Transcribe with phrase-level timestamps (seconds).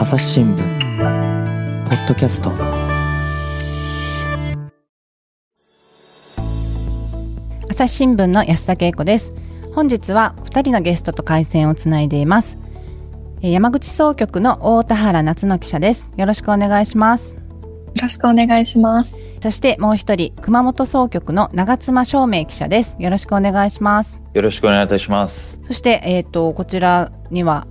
[0.00, 2.50] 朝日新聞ポッドキャスト。
[7.68, 9.34] 朝日新聞の安田恵子です。
[9.74, 12.56] 本日は2人のゲストと回線をつないでいます。
[13.42, 16.10] えー山口総局の大田原夏野記者です。
[16.16, 17.34] よろしくお願いします。
[17.34, 17.40] よ
[18.00, 19.18] ろしくお願いします。
[19.42, 22.96] そしてもう一人熊本総局の長妻照明記者です。
[22.98, 24.18] よろしくお願いします。
[24.32, 25.60] よろしくお願いいたします。
[25.62, 27.66] そしてえっ、とこちらには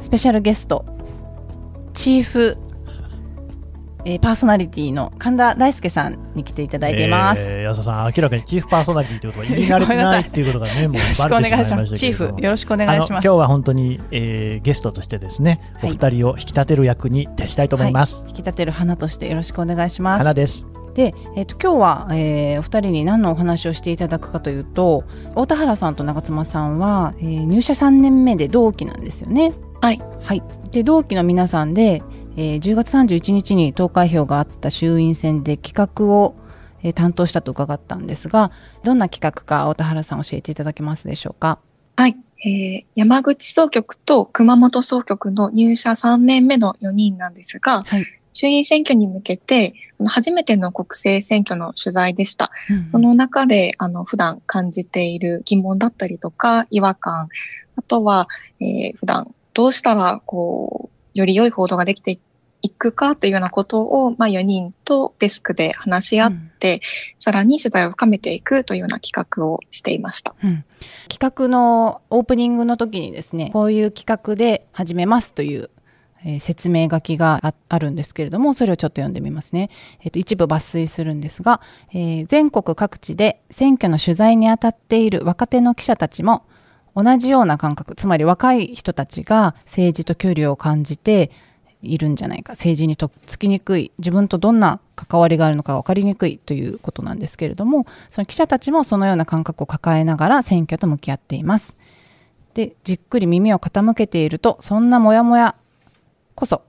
[0.00, 0.84] スペシャルゲスト
[1.94, 2.56] チーフ、
[4.04, 13.10] えーパーソナリティの神田大輔さんに来ていただいています、えー安田さん、明らかにチーフパーソナリティということは言い慣れてないっていうことがね、もうよろしくおバレて願いしまいますしたチーけれどフよろしくお願いしあのます。
[13.10, 15.96] 今日は本当に、えーゲストとしてですね、おはい。
[15.96, 18.16] 二人を引き立てる役に徹したいと思います。
[18.22, 20.18] はい、引き立てる花としてよろしくお願いします。
[20.18, 20.64] 花です。
[20.94, 29.52] で、えっと今日は、えーお二人に何のお話をしていただくかというと大田原さんと長妻さんは、えー入社3年目で同期なんですよね。
[29.80, 32.02] はい、はい、で同期の皆さんで、
[32.36, 36.34] えー10月31日に投開票があった衆院選で企画を、
[36.82, 38.50] えー担当したと伺ったんですが
[38.82, 41.58] どんな企画か大田原さん教えていただけますでしょうか？
[41.96, 48.04] はい、えー山口総局と熊本総局の入社3年目の4人なんですが、はい
[48.34, 49.74] 衆院選挙に向けて、
[50.06, 52.50] 初めての国政選挙の取材でした。
[52.70, 57.28] うんその中で、あの、普段感じている疑問だったりとか、違和感、
[57.76, 62.18] あとは、えー普段どうしたら、こう、より良い報道ができて
[62.62, 66.80] いくかというようなことを、まあ、4人とデスクで話し合って、
[67.18, 70.34] さらに取材を深めていくというような企画をしていました。
[70.42, 70.64] うん。
[71.08, 75.70] 企画のオープニングの時にですねこういう企画で始めますという、
[76.24, 81.60] えー説明書きがああるんですけれどもそれをちょっと読んでみますね、えっと一部抜粋するんですが、
[81.92, 86.46] えー全国各地で選挙の取材に当たっている若手の記者たちも
[86.94, 91.30] 同じような感覚つまり若い人たちが政治と距離を感じて
[91.82, 101.74] いるんじゃないか政治にとっつきにくい自分とどんな関わりがあるのか分かりにくいということなんですけれどもその記者たちもそのような感覚を抱えながら選挙と向き合っています。
[102.54, 105.56] でじっくり耳を傾けているとそんなモヤモヤ
[106.34, 106.62] こそ、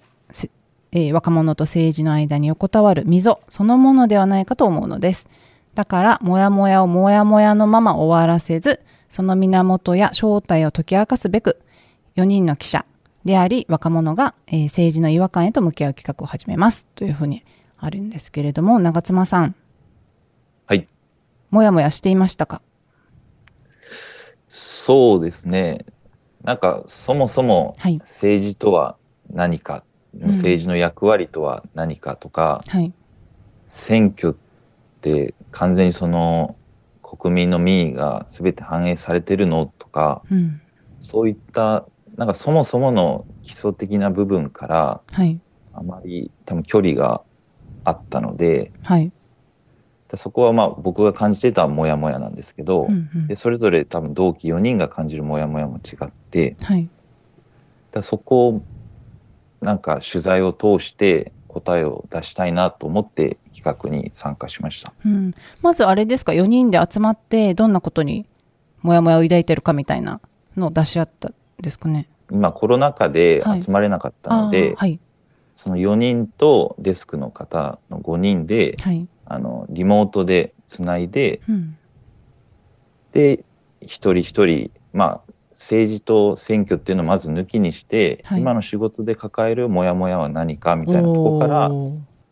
[0.94, 5.28] えー若者と政治の間に横たわる溝そのものではないかと思うのです。
[5.75, 8.79] だからモヤモヤをモヤモヤのまま終わらせず
[9.13, 11.62] その源や正体を解き明かすべく
[12.16, 12.84] 4人の記者
[13.25, 16.88] であり若者が、えー政治の違和感へと向き合う企画を始めます。
[16.96, 17.46] というふうに
[17.78, 19.53] あるんですけれども長妻さん。
[20.66, 20.88] はい。
[21.51, 22.63] もやもやしていましたか？
[24.50, 25.85] そうですね。
[26.44, 28.00] なんかそもそもはい。
[28.00, 28.97] 政治とは
[29.30, 29.84] 何か、
[30.18, 30.25] ん。
[30.25, 32.91] 政治の役割とは何かとか、はい。
[33.63, 36.56] 選挙って完全にその
[37.18, 40.62] 国民の民意が全て反映されてるのとか、うん。
[41.00, 41.85] そういった
[42.16, 45.40] なんかそもそもの基礎的な部分からはい。
[45.74, 47.24] あまり多分距離が
[47.84, 49.12] あったので、はい。
[50.09, 53.28] でそこはまあ僕が感じてたモヤモヤなんですけど、うんうん。
[53.28, 56.90] でそれぞれ多分同期4人が感じるモヤモヤも違ってはい。
[57.91, 58.63] だそこを
[59.62, 64.91] なんか取材を通して答えを出したいなと思って企画に参加しました。
[65.06, 68.25] うん、まずあれですか？4人で集まってどんなことに
[68.81, 70.19] モヤモヤを抱いてるかみたいな
[70.58, 72.09] のを出し合ったんですかね？
[72.31, 73.62] 今コロナ禍ではい。
[73.62, 75.00] 集まれなかったので、あーはい。
[75.56, 81.78] その4人とデスクの方の5人ではい、あのリモートでつないでうん。
[83.12, 83.46] で
[83.81, 85.32] 一人一人まあ
[85.63, 88.41] 政治と選挙っていうのをまず抜きにして、はい。
[88.41, 91.72] 今の仕事で抱えるモヤモヤは何かみたいなところから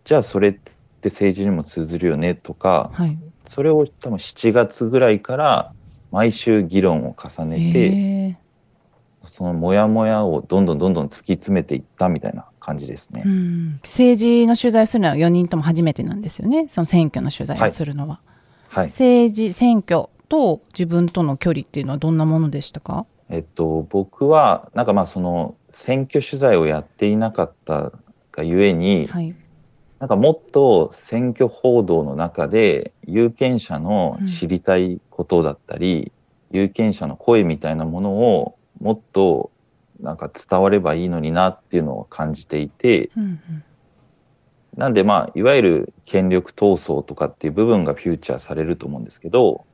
[0.03, 0.72] じゃあそれって
[1.06, 5.74] 政治にも通ずるよねとかはい、それを多分7月ぐらいから
[6.12, 8.38] 毎週議論を重ねて、え
[9.24, 13.24] そのモヤモヤをどんどんどんどん突き詰めていったみたいな感じですね。
[13.84, 16.68] 政治の取材するのは4人とも初めてなんですよね。
[16.68, 18.19] その選挙の取材をするのは、
[18.68, 23.06] はい、政治選挙と自分との距離っていうのはどんなものでしたか？
[23.31, 27.92] えっと僕はなんかまあその選挙取材をやっていなかった
[28.31, 29.36] がゆえに、はい。
[30.00, 36.12] なんかもっと選挙報道の中で有権者の知りたいことだったり、
[36.50, 39.51] 有権者の声みたいなものをもっと
[40.01, 43.63] なんか伝わればいいのになっていうのを感じていてうんうん。
[44.75, 49.66] なんでまあいわゆる権力闘争とかっていう部分がフューチャーされると思うんですけど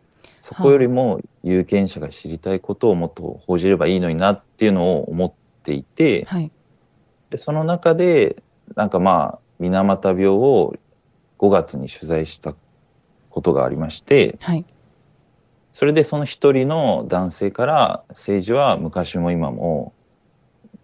[0.47, 5.33] そこよりも有権者が知りたいことをもっと報じればいいのになっていうのを思っ
[5.63, 6.49] ていてはい。
[7.29, 8.41] でその中で
[8.73, 10.73] なんかまあ水俣病を
[11.37, 12.55] 5月に取材した
[13.29, 14.63] ことがありましてはい。
[15.73, 19.91] それでその一人の男性から政治は昔も今も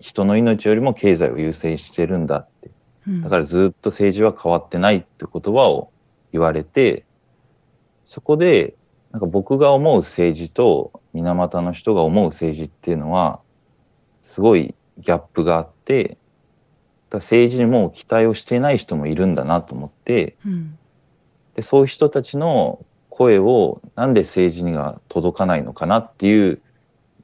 [0.02, 2.70] 人の命よりも経済を優先してるんだって。
[3.08, 3.22] うん。
[3.22, 5.90] だからずっと政治は変わってないって言葉を
[6.34, 7.06] 言われて
[8.04, 8.76] そこで
[9.14, 13.40] なんか僕が思う政治と水俣の人が思う政治っていうのは
[14.24, 16.18] すごいギャップがあって
[17.12, 20.78] だ政治にもう期待をしていない人もいるんだなと思ってうん。
[21.56, 26.60] でそういう人たちの声をなんで政治には届かないのかなっていう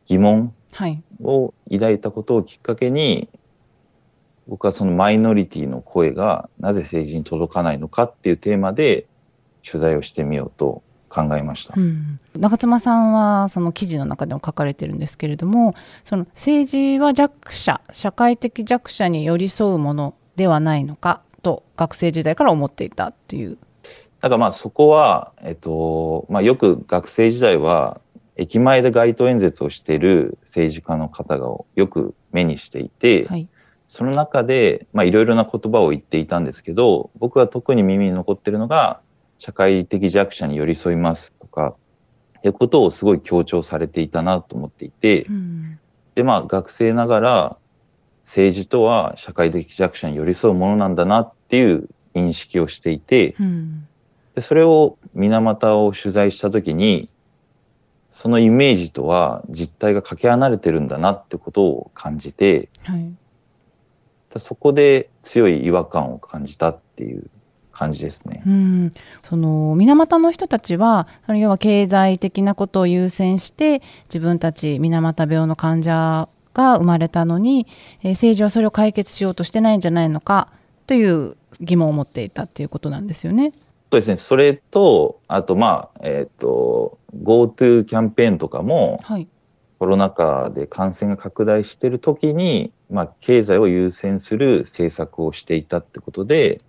[0.06, 1.02] 疑問はい。
[1.24, 3.30] を抱いたことをきっかけに
[4.48, 9.08] 僕はそのマイノリティの声がなぜ政治に届かないのかっていうテーマで
[9.68, 11.74] 取材をしてみようと考えました。
[11.76, 15.74] うん、中妻さんはその記事の中でも書かれてるんですけれども
[16.06, 23.58] その政治は弱者社会的弱者に寄り添うものではないのかと学生時代から思っていたっていう。
[24.22, 28.02] だからまあそこは、えっとまあ、よく学生時代は
[28.36, 33.48] 駅前で街頭演説をしている政治家の方がよく目にしていて、はい
[33.90, 39.02] その中でまあいろいろな言葉を言っていたんですけど僕は特に耳に残ってるのが
[39.40, 41.76] 社会的弱者に寄り添いますとか
[42.44, 45.80] いうことをすごい強調されていたなと思っていてうん。
[46.14, 47.58] でまあ学生ながら
[48.26, 53.88] 政治とは社会的弱者に寄り添うものなんだなっていう認識をしていてうん。
[54.36, 57.10] でそれを水俣を取材した時に
[58.10, 63.14] そのイメージとは実態がかけ離れてるんだなってことを感じてはい。
[64.32, 67.30] だそこで強い違和感を感じたっていう
[67.80, 68.44] 感じですね。
[68.46, 68.94] うん、
[69.24, 77.68] その水俣の人たちは要は経済的なことを優先して自分たち水俣病の患者が生まれたのに、
[78.04, 80.50] えー政治はそれを解決しようとしてないんじゃないのか
[80.88, 83.54] という疑問を持っていたっていうことなんですよね。
[83.92, 84.18] そうですね。
[84.18, 89.28] それと、あとまあ、えっ、と、GoTo キャンペーンとかもはい、
[89.80, 96.62] コロナ禍で感染が拡大している時に、まあ、経済を優先する政策をしていたってことで、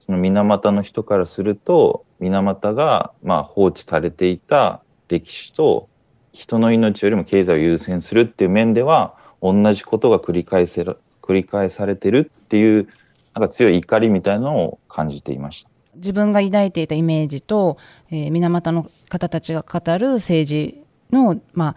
[0.00, 5.88] その水俣の人からすると、水俣がまあ放置されていた歴史と、
[6.32, 12.88] 人の命よりも経済を優先するっていう面では、同じことが繰り返せ繰り返されてるっていう、
[13.34, 15.70] なんか強い怒りみたいなのを感じていました。
[15.94, 17.78] 自分が抱いていたイメージと、
[18.10, 21.76] えー水俣の方たちが語る政治の、まあ、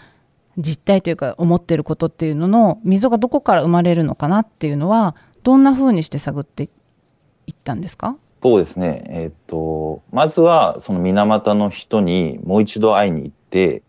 [0.57, 6.69] 実態というか思ってることっていうのの溝がどこから生まれるのかなっていうのはどんな風にして探って
[7.47, 8.17] いったんですか？
[8.41, 9.03] そうですね。
[9.07, 13.83] えっ、と、まずは、その水俣の人にもう一度会いに行って、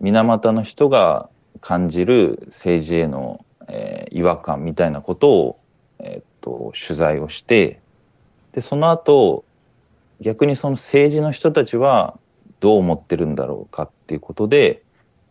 [0.00, 1.28] 水俣の人が
[1.60, 5.58] 感じる政治への、えー違和感みたいなことを、
[5.98, 7.80] えっ、と、取材をして、
[8.52, 9.44] で、その後、
[10.20, 12.16] 逆にその政治の人たちは
[12.60, 14.82] どう思ってるんだろうかっていうことで、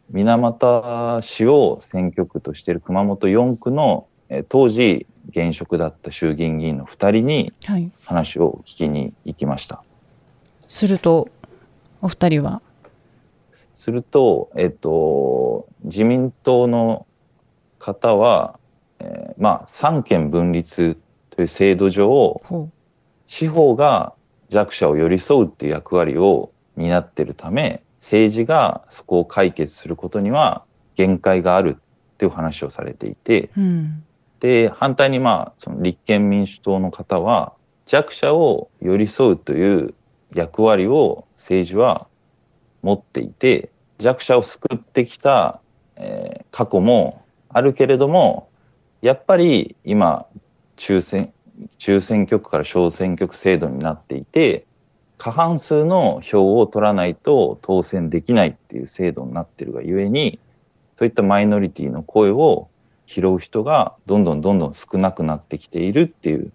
[0.09, 7.91] 水俣市を選挙区としている熊本4区の、えー当時現職だった衆議院議員の2人にはい。
[8.03, 9.83] 話を聞きに行きました。
[10.67, 11.29] すると
[12.01, 12.61] お二人は？
[13.75, 17.05] すると、えっと、自民党の
[17.79, 18.59] 方は、
[18.99, 20.97] えーまあ、三権分立
[21.29, 22.69] という制度上、ほ
[23.25, 24.13] 司法が
[24.49, 30.63] 弱者を寄り添うっていう役割を担っているため、政治がそこを解決することには
[30.95, 34.03] 限界があるっていう話をされていて、う、うん
[34.43, 37.53] で、反対にまあ、その立憲民主党の方は、
[37.85, 39.93] 弱者を寄り添うという
[40.33, 42.07] 役割を政治は
[42.81, 45.61] 持っていて、弱者を救ってきた、
[45.95, 48.49] えー過去もあるけれども、
[49.01, 50.27] やっぱり今、
[50.75, 51.33] 中選、
[51.77, 54.67] 中選挙区から小選挙区制度になっていて、
[55.17, 60.39] 過半数の票を取らないと当選できないっていう制度になってるがゆえに、
[60.95, 62.67] そういったマイノリティの声を
[63.13, 66.51] 拾う人がどんどんどんどん少なくなってきているっていう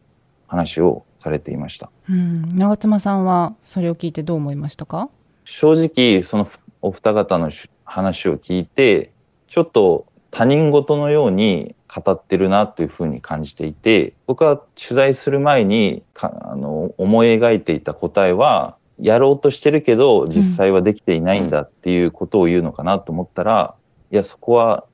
[0.46, 1.90] 話をされていました。
[2.10, 5.08] うん、長妻さんはそれを聞いてどう思いましたか？
[5.44, 9.12] 正直そのふお二方のし話を聞いて
[9.46, 23.74] ちょっと他人事のように語ってるなというふうに感じていて僕は取材する前にかあの思い描いていた答えはやろうとしてるけど実際はできていないんだっていうことを言うのかなと思ったら、
[24.10, 24.84] いやそこは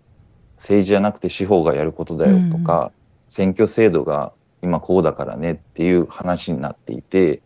[0.64, 2.90] 政治じゃなくて司法がやることだよとか、
[3.28, 7.42] 選挙制度が今こうだからねっていう話になっていて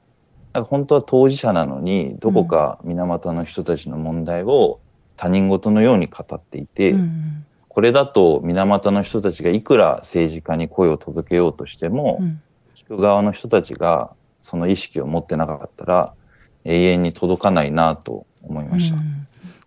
[0.53, 4.79] なんか本当は当事者なのにどこか水俣の人たちの問題を
[5.17, 12.43] 他人事のように語っていて、うんこれだと水俣の人たちがいくら政治家に声を届けようとしても、うん。
[12.75, 14.11] 聞く側の人たちが
[14.43, 16.13] その意識を持ってなかったら
[16.65, 18.97] 永遠に届かないなと思いました。
[18.97, 19.18] うん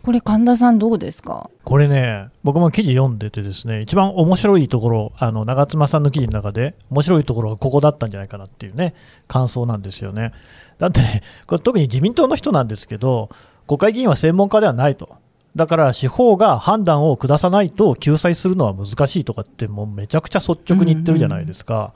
[0.03, 1.49] これ神田さんどうですか？
[1.63, 8.95] これね、僕も記事読んでてですね、一番面白いところ、あの長妻さんの記事の中で、面白いところがここだったんじゃないかなっていうね、
[9.27, 10.33] 感想なんですよね。
[10.79, 11.01] だって、
[11.45, 13.29] これ特に自民党の人なんですけど、
[13.67, 15.17] 国会議員は専門家ではないと。
[15.55, 21.93] だから司法が判断を下さないと救済するのは難しいとかって、もうめちゃくちゃ率直に言ってるじゃないですか。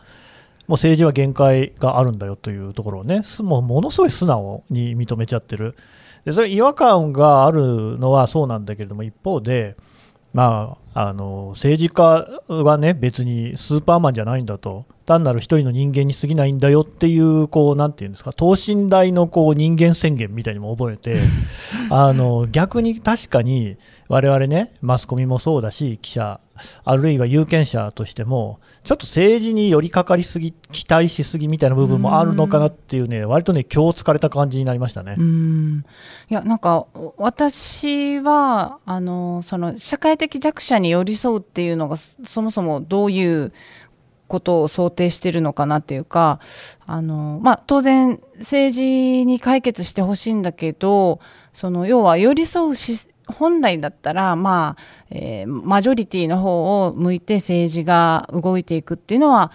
[0.68, 5.76] もう政治は限界があるんだよというところをね、もうものすごい素直に認めちゃってる。
[6.26, 9.78] でそれ違和感があるのはそうなんだけれども一方で、
[10.34, 14.86] まあ、あの政治家はね別にスーパーマンじゃないんだと。
[15.06, 21.20] 単なる一人の人間に過ぎないんだよっていうこうなんていうんですか等身大のこう人間宣言みたいにも覚えて
[21.92, 23.78] あの逆に確かに
[24.10, 26.40] 我々ねマスコミもそうだし記者
[26.84, 35.16] あるいは有権者としてもちょっと政治に寄りかかりすぎ期待しすぎみたいな部分もあるのかなっていうね割とね今日疲れた感じになりましたね。
[35.18, 35.86] うん
[36.30, 43.54] いやなんか私はあのその社会的弱者に寄り添うっていうのがそもそもどういう
[44.28, 46.40] ことを想定してるのかなっていうか
[46.86, 51.20] あの、まあ、当然政治に解決してほしいんだけど
[51.54, 59.52] その要は寄り添うし本来だったら、まあえー、マジョリティの方を向いて政治が動いていくっていうのは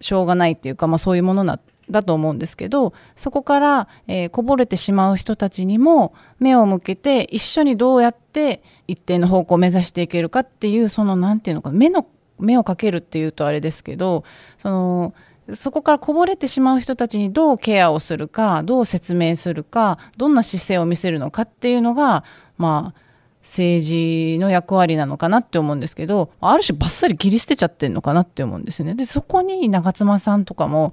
[0.00, 1.60] しょうがないっていうか、まあ、そういうものだ
[1.90, 12.06] だと思うんですけどそこから、えー、こぼれてしまう人たちにも目を向けて一緒にどうやって一定の方向を目指していけるかっていうその何て言うのか目の
[12.38, 14.24] 目をかけるっていうとあれですけど
[14.58, 15.14] その
[15.52, 22.24] そこからこぼれてしまう人たちにどうケアをするかどう説明するかどんな姿勢を見せるのかっていうのが
[22.56, 23.00] まあ
[23.42, 28.94] 政治の役割なのかなって思うんですけどある種バッサリ切り捨てちゃってんのかなって思うんですよね。
[28.94, 30.92] でそこに長妻さんとかも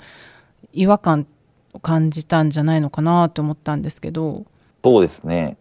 [0.73, 1.27] 違和感
[1.73, 4.45] を感じたんじゃないのかなと思ったんですけど。
[4.83, 5.57] そうですね。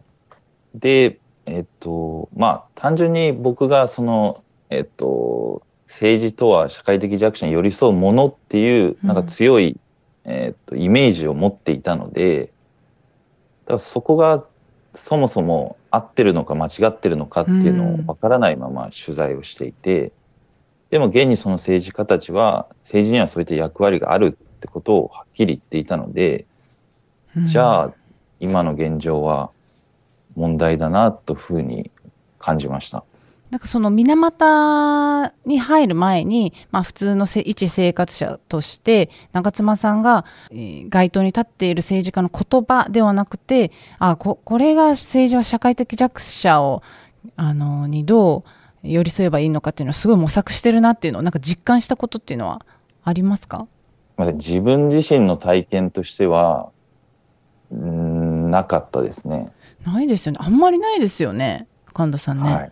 [0.75, 9.77] で、えっと、まあ、単純に僕がその、えっと、政治とは社会的弱者に寄り添うものっていう、なんか強い、
[10.25, 12.51] うん、えっと、イメージを持っていたので、
[13.65, 14.43] だからそこが
[14.93, 20.11] そもそも合ってるのか間違ってるのかっていうのをわからないまま取材をしていて、
[20.89, 26.45] でも現にその政治家たちは政治にはそういった役割があるってことをはっきり言っていたので、
[27.35, 27.93] うん、じゃあ
[28.39, 29.51] 今の現状は
[30.35, 31.91] 問題だなというふうに
[32.39, 33.05] 感じました。
[33.51, 46.81] なんかその水俣に入る前に、まあ、普通の一生活者として長妻さんが、えー、街頭に立っている政治家の言葉ではなくてあここれが政治は社会的弱者を
[47.35, 48.45] あのにど
[48.83, 52.65] う寄り添えばいいのかっていうのはすごい模索してるなっていうのをなんか実感したことっていうのは
[53.03, 53.67] ありますか？
[54.17, 56.71] 自分自身の体験としては
[57.69, 59.51] なかったですね。
[59.85, 60.39] ないですよね。
[60.41, 61.67] あんまりないですよね。
[61.93, 62.53] 神田さんね。
[62.53, 62.71] はい、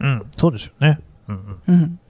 [0.00, 1.00] うん、そうですよね。
[1.28, 2.00] うん、うん、うん。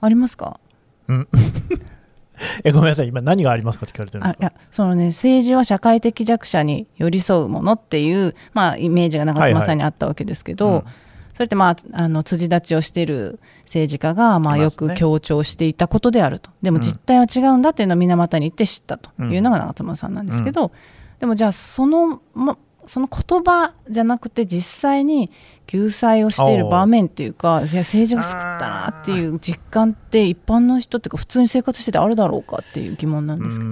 [0.00, 0.60] ありますか？
[1.08, 1.28] うん。
[2.64, 3.08] えごめんなさい。
[3.08, 10.90] 今何がありますかって聞かれてるあいやそのね政治は社会的弱者に寄り添うものっていう、まあ、イメージが長妻さんにあったわけですけど、はいはいうん、
[11.34, 20.70] それって、まあ、あの辻立ちをしている政治家が、まあ、よく強調していたことであると、ね、でも実態は違うんだっていうのを水俣に行って知ったというのが長妻さんなんですけど、うん、
[21.20, 25.30] でもじゃあその、ま、その言葉じゃなくて実際に
[25.66, 33.70] 救済をしている場面っていうかいや政治が救ったなっていう実感って一般の人っていうか普通に生活しててあるだろうかっていう疑問なんですけど。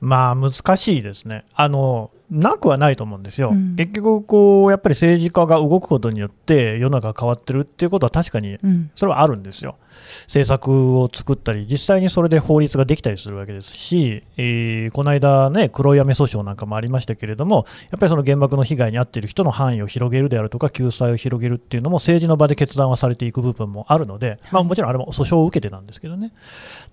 [0.00, 1.44] まあ難しいですね。
[1.54, 8.58] あのなくはないと思うんですよ、うん、結局こう、やっぱり政治家が動くことによって世の中が変わってるっていうことは確かに
[8.94, 9.86] それはあるんですよ、うん、
[10.26, 26.32] 政策を作ったり、実際にそれで法律ができたりするわけですし、えー、この間、ね、黒闇訴訟なんかもありましたけれども、やっぱりその原爆の被害に遭っている人の範囲を広げるであるとか、救済を広げるっていうのも政治の場で決断はされていく部分もあるので、まあ、もちろんあれも訴訟を受けてなんですけどね。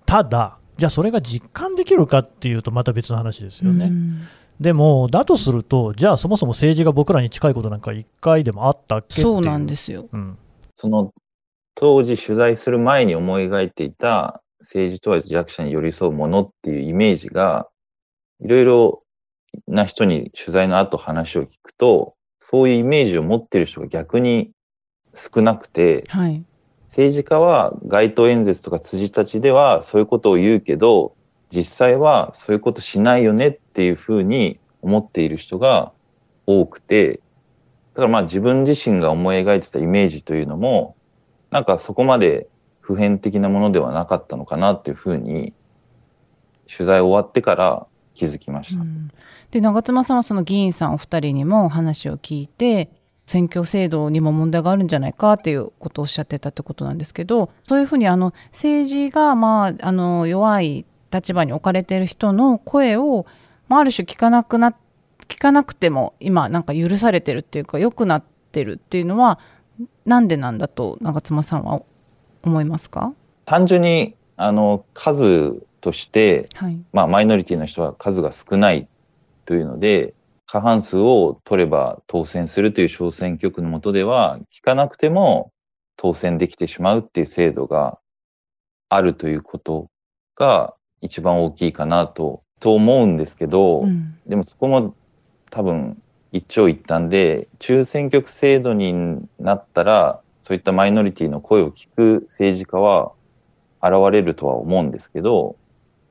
[0.04, 3.86] ただじゃあそれが実感できるかっていうとまた別の話ですよね。
[3.86, 4.22] うん
[4.60, 10.08] でも、だとすると、じゃあそもそも政治が僕らに近いことなんか1回でもあったっけそうなんですよ。
[10.12, 10.38] うん、
[10.76, 11.12] その
[11.74, 17.68] 当時取材する前に思い描いていた政治とは弱者に寄り添うものっていうイメージが、
[18.40, 19.02] いろいろ
[19.66, 24.50] な人に取材の後話を聞くと、そういうイメージを持ってる人が逆に
[25.14, 26.44] 少なくて、はい、
[26.88, 31.14] 政治家は街頭演説とか辻たちではそういうことを言うけど、
[31.50, 35.92] 実際はそういうことしないよねっっていうふうに思っている人が
[36.46, 37.20] 多くて、
[37.94, 40.94] だからまあ自分自身が思い描いてたイメージというのも、
[41.50, 42.48] なんかそこまで
[42.80, 45.54] 普遍的なものではなかったのかなっていうふうに、
[46.70, 48.82] 取材終わってから気づきました。
[48.82, 49.10] うん
[49.50, 52.88] で長妻さんはその議員さんお二人にも話を聞いて
[53.26, 63.26] 選挙制度にも問題があるんじゃないかっていうことをおっしゃってたってことなんですけどそういうふうにあの政治が、まあ、あの弱い立場に置かれている人の声を、
[63.72, 64.74] まあ、ある種聞かなくな
[65.28, 69.38] 聞かなくても今なんか許されてるっていうか良くなってるっていうのは
[70.04, 71.80] なんでなんだと長妻さんは
[72.42, 73.14] 思いますか、
[73.46, 76.78] 単純にあの数として、はい。
[76.92, 78.88] まあ、マイノリティの人は数が少ない
[79.46, 80.12] というので
[80.46, 85.50] 過半数を取れば当選するという小選挙区の下では聞かなくても
[85.96, 87.98] 当選できてしまうっていう制度が
[88.90, 89.88] あるということ
[90.36, 94.16] が一番大きいかなとと思うんですけど、うん。
[94.24, 94.94] でもそこも
[95.50, 96.00] 多分
[96.30, 103.10] 一長一短で中選挙区制度になったらそういったマイノリティの声を聞く政治家は
[103.82, 105.56] 現れるとは思うんですけど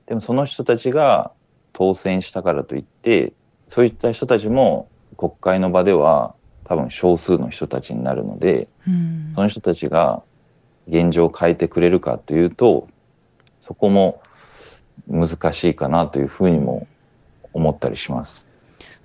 [0.07, 1.31] でもその人たちが
[1.71, 3.31] 当選したからといって
[3.65, 9.31] そういった人たちも国会の場では多分少数の人たちになるのでうん。
[9.35, 10.21] その人たちが
[10.89, 12.89] 現状を変えてくれるかというと
[13.61, 14.21] そこも
[15.11, 16.87] 難しいかなというふうにも
[17.53, 18.47] 思ったりします。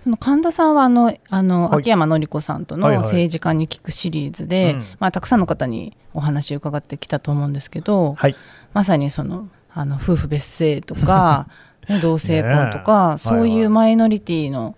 [0.02, 8.36] その神田さんはあのあの、はい秋山紀子さんとの政治家に聞くシリーズで、うんまあ、たくさんの方にお話を伺ってきたと思うんですけど、はい
[8.72, 11.48] まさにそのあの夫婦別姓とか、
[11.88, 14.76] ね、 同性婚とか、そういうマイノリティの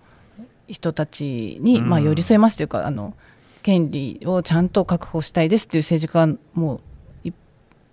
[0.67, 3.15] 人たちに、うんまあ、寄り添いますというかあの
[3.63, 6.81] 権利をちゃんと確保したいですっていう政治家も
[7.23, 7.33] い,、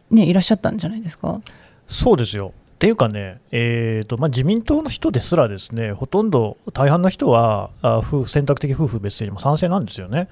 [0.10, 1.42] ね、いらっしゃったんじゃないですか？
[1.88, 2.54] そうですよ。
[2.76, 10.28] っていうかね、えーとまあ、自民党の人ですら、ですねほとんど大半の人はあ夫選択的夫婦別姓にも賛成なんですよね。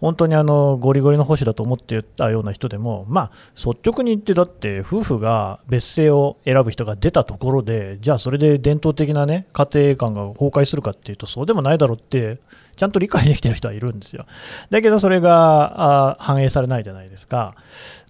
[0.00, 12.38] 本当にあのゴリゴリの保守だと思ってたような人でも、まあ、率直に言って、だって夫婦が別姓を選ぶ人が出たところで、じゃあそれで伝統的な、ね、家庭観が崩壊するかっていうと、そうでもないだろうって、
[12.78, 14.24] ちゃんと理解できてる人はいるんですよ。
[14.70, 17.54] だけど、それがあ反映されないじゃないですか。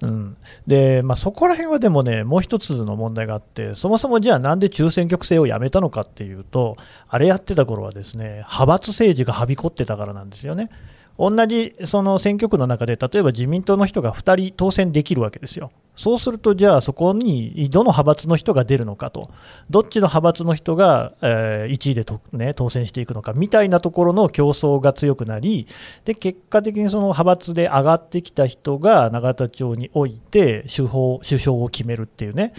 [0.03, 6.77] うんでまあ、そこら辺はでもね、もう一つの問題があって、そもそもじゃあなんで中選挙区制をやめたのかっていうと、
[7.09, 10.71] あれやってた頃はですね派閥政治がはびこってたからなんですよね。
[11.19, 15.73] 同じその選挙区の中で、例えば自民党の人が2人当選できるわけですよ。
[15.99, 19.31] そうすると、じゃあそこにどの派閥の人が出るのかと、
[19.69, 25.67] どっちの派閥の人が、え1位でと、ね、当選していくのかみたいなところの競争が強くなり、
[26.05, 32.53] で結果的にその派閥で上がってきた人が永田町において首相首相を決めるっていうね、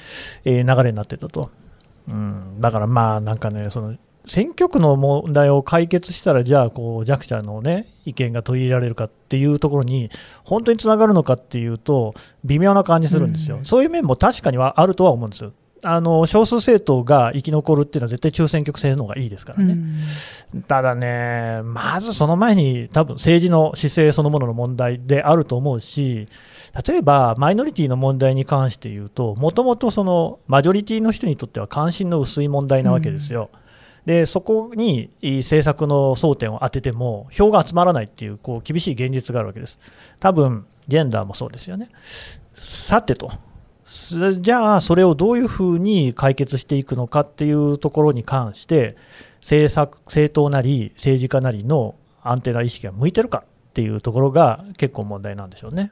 [0.43, 1.49] えー流れになってたと。
[2.09, 10.09] うん、だからまあなんかね、その選挙区の問題を解決したら、じゃあこう弱者の、ね、意見が取り入れられるかっていうところに、
[10.43, 15.51] 本当につながるのかっていうと、微妙な感じするんですよ、うんそういう面も確かにはあるとは思うんですよ。
[15.81, 19.73] あの少数政党が生き残るっていうのは絶対中選挙区制の方がいいですからね。
[20.53, 26.27] うんただね、まずその前に、多分政治の姿勢そのものの問題であると思うし、
[26.87, 33.49] 例えばマイノリティの問題に関して言うと、もともとそのマジョリティの人にとっては関心の薄い問題なわけですよ。
[34.09, 39.79] でそこに政策の争点を当てても票が集まらないっていうこう厳しい現実があるわけです。
[40.19, 41.89] 多分ジェンダーもそうですよね。
[42.55, 43.31] さてと、
[43.83, 48.97] すじゃあそれをどういうふうに解決していくのかっていうところに関して、
[49.41, 51.93] 政策政党なり政治家なりの
[52.23, 55.91] アンテナ意識が向いてるかっていうところが結構問題なんでしょうね。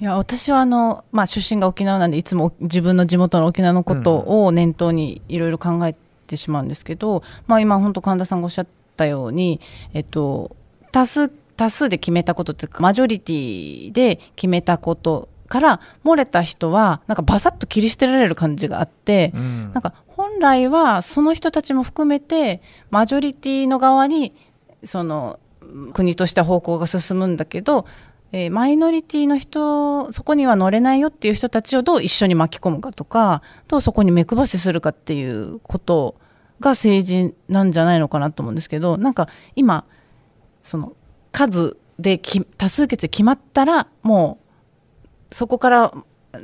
[0.00, 9.60] いや私はあの、まあ、出身が沖縄なんでいつも自分の地元の沖縄のことを念頭にいろいろ考えてしまうんですけど、まあ、今本当神田さんがおっしゃったように、
[9.94, 10.56] えっと、
[10.92, 19.72] 多数多数で決めたことっていうかマジョリティで決めたことから漏れた人はなんかバサッと切り捨てられる感じがあって、うん。
[19.72, 24.34] なんか本来はその人たちも含めてマジョリティの側に
[24.84, 25.40] その
[25.92, 27.86] 国とした方向が進むんだけど、
[28.32, 36.16] えーマイノリティの人そこには乗れないよっていう人たちをどう一緒に巻き込むかとかどうそこに目配せするかっていうこと
[36.60, 39.84] が政治なんじゃないのかなと思うんですけどなんか今
[40.62, 40.92] その
[41.32, 42.20] 数で
[42.56, 44.38] 多数決で決まったらも
[45.30, 45.94] うそこから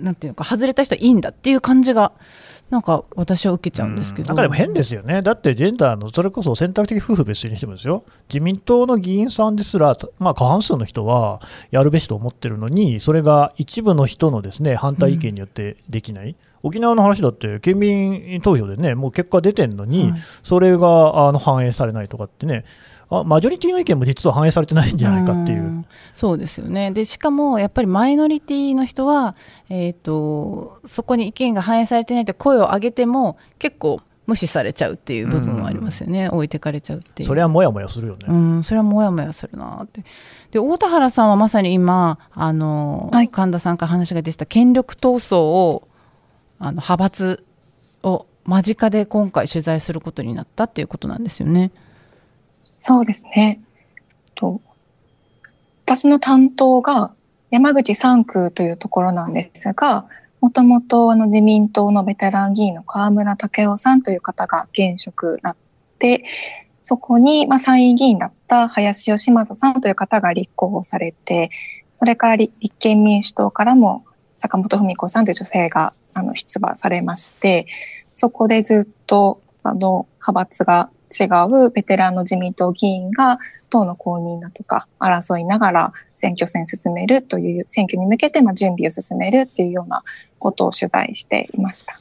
[0.00, 2.12] なんていうのか外れた人はいいんだっていう感じが
[2.70, 20.20] なんか私は受けちゃうんですけど、なんかでも変ですよね、だってジェンダーのそれこそ選択的夫婦別姓にしてもですよ、自民党の議員さんですら、まあ、過半数の人はやるべしと思ってるのに、それが一部の人のですね反対意見によってできない、沖縄の話だって、県民投票でね、もう結果出てるのに、はい。
[20.42, 22.64] それがあの反映されないとかってね
[23.18, 25.62] あ、マジョリティの意見も実は反映されてないんじゃないかっていう。
[25.62, 29.34] んそうですよねでしかもやっぱりマイノリティの人は、
[29.68, 38.26] えー、とそこに意見が反映されてないと声を上げても結構無視されちゃうっていう部分はありますよね、置いてかれちゃうっていうそれはもやもやするよね。
[38.28, 40.02] うん、それはもやもやするなって。
[40.50, 45.88] で、大田原さんはまさに今、あの、はい神田さんから話が出てた権力闘争を、
[46.58, 47.44] あの、派閥
[48.02, 51.70] を間近で今回取材することになったっていうことなんですよね。
[52.86, 53.62] そうですね。
[54.34, 54.60] と
[55.86, 57.14] 私の担当が
[57.50, 60.04] 山口3区というところなんですが、
[60.42, 65.56] もともとあの自民党のベテラン議員の河村武雄さんという方が現職なっ
[65.98, 66.24] て、
[66.82, 71.50] そこにまあ参院議員だった林芳正さんという方が立候補されて、
[71.94, 77.66] それから立立憲民主党からも坂本文子さんという女性があの出馬されまして、
[78.12, 81.28] そこでずっとあの派閥が違
[81.66, 83.38] うベテランの自民党議員が
[83.70, 90.02] 党の公認だとか争いながら選挙戦進めるという選挙に向けてまあ準備を進めるっていうような
[90.38, 91.98] ことを取材していました。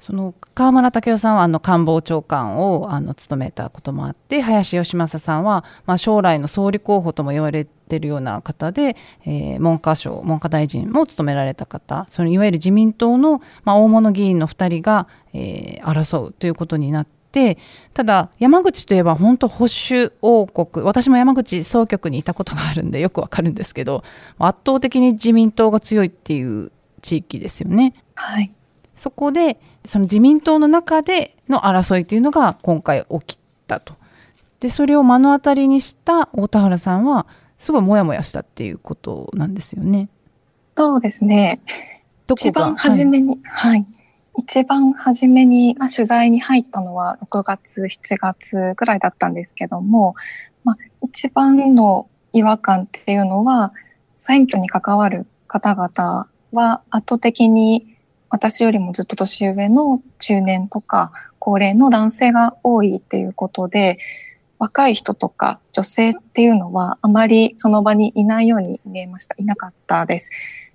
[0.00, 17.19] その河村武雄さんはあの官房長官をあの務めたこともあって林芳正さんは、まあ、将来の総理候補とも言われてるような方で、えー文科省文科大臣も務められた方そのいわゆる自民党の、まあ、大物議員の2人が、えー争うということになって
[17.94, 24.02] ただ山口といえば本当保守王国私も山口総局にいたことがあるんでよくわかるんですけど
[24.38, 27.94] 圧倒的に自民党が強いっていう地域ですよね。
[28.14, 28.50] はい。
[28.94, 33.94] そこでその自民党の中での争いというのが今回起きたと。
[34.60, 37.26] でそれを目の当たりにした大田原さんは
[37.58, 40.08] すごいモヤモヤしたっていうことなんですよね。
[40.76, 41.60] そうですね。
[42.28, 43.86] 一番初めに、はい、
[44.40, 50.14] 一番初めに、まあ、取材に入ったのは6月、7月ぐらいだったんですけども、
[50.64, 53.74] まあ、一番の違和感っていうのは、
[54.14, 57.96] 選挙に関わる方々は圧倒的に
[58.30, 63.98] 私よりもずっと年上の中年とか高齢の男性が多いっていうことで、
[64.58, 69.34] 若い人とか女性っていうのはあまりその場にいないように見えました。
[69.38, 70.30] いなかったです。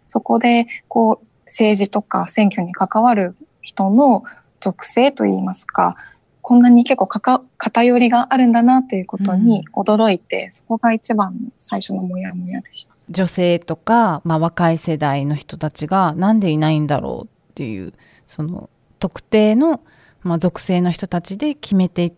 [0.05, 4.23] そこで、こう、政治とか選挙に関わる人の
[4.61, 5.97] 属性といいますか、
[6.41, 12.93] こんなに結構かか偏りがあるんだなっていうことに驚いて、そこが一番の最初のモヤモヤでした。
[13.09, 17.93] 女性とか、まあ、若い世代の人たちがなんでいないんだろうっていう
[18.27, 19.81] その特定の、
[20.21, 22.13] まあ、属性の人たちで決めてい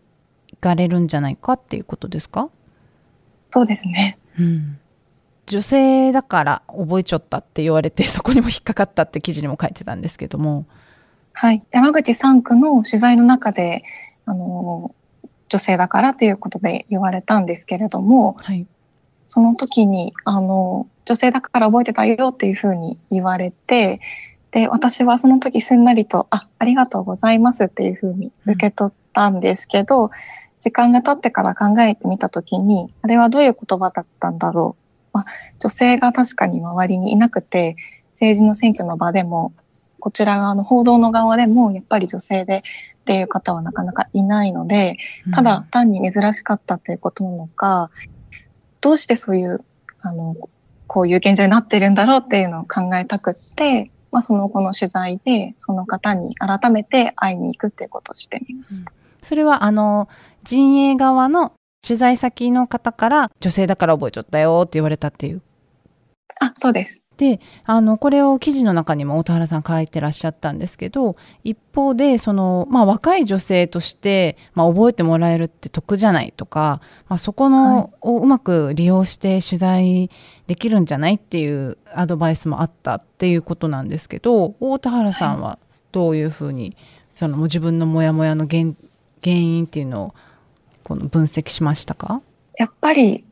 [0.60, 2.50] かれるんじゃないかっていうことですか、
[3.52, 4.18] そうですね。
[4.38, 4.78] うん、
[5.46, 10.66] 女性だから覚えちゃったって言われてそこにも引っかかったって記事にも書いてたんですけども。
[11.40, 11.62] はい。
[11.72, 13.84] 山口3区の取材の中で、
[14.26, 14.96] あの、
[15.50, 18.66] 女性だからということで言われたんですけれども、はい
[19.28, 24.00] その時に、あの、女性だから覚えてたよっていうふうに言われて、
[24.52, 30.12] で、私はその時すんなりと、あ、ありがとうございますっていうふうに受け取ったんですけど、
[30.60, 35.18] 時間が経ってから考えてみた時に、あれはどういう言葉だったんだろう。
[35.18, 35.26] まあ、
[35.60, 37.76] 女性が確かに周りにいなくて、
[38.14, 39.54] 政治の選挙の場でも、
[40.08, 42.60] こちら側の報道の側でも、やっぱり女性で
[43.02, 44.96] っていう方はなかなかいないので、
[45.34, 47.92] ただ単に珍しかったっていうことなのか、
[48.80, 49.60] どうしてそういう、
[50.00, 50.38] あの、
[50.88, 58.94] こういう現状になってるんだろうっていうのを考えたくって、まあその後の取材で、その方に改めて会いに行くっていうことをしてみました。
[59.22, 60.08] それはあの
[60.46, 61.52] 陣営側の
[61.86, 65.42] 取材先の方から女性だから覚えちゃったよって言われたっていう
[66.40, 67.07] あ、そうです。
[67.18, 77.94] であのこれを記事の中にも大田原さん書いてらっしゃったんですけど一方でその、まあ、若い女性として、まあ、覚えてもらえるって得じゃないとか、まあ、そこの、はい。
[78.02, 80.12] をうまく利用して取材
[80.46, 85.58] できるんじゃないっていうアドバイスもあったっていうことなんですけど大田原さんは
[85.92, 86.78] どういうふうに
[87.16, 88.74] その自分のモヤモヤの原
[89.24, 90.14] 原因っていうのを
[90.84, 92.22] この分析しましたか？
[92.56, 93.26] やっぱり、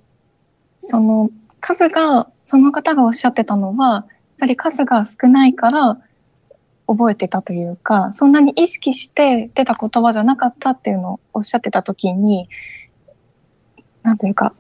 [0.80, 1.30] その
[1.66, 4.06] 数が、その方がおっしゃってたのは、やっ
[4.42, 5.98] ぱり数が少ないから
[6.86, 12.48] 覚えてたというか、そんなに意識して出た言葉じゃなかったっていうのをおっしゃってた時に、
[14.04, 14.54] なんというか、